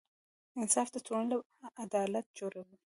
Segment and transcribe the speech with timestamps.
[0.59, 1.37] انصاف د ټولنې
[1.83, 2.77] عدالت جوړوي.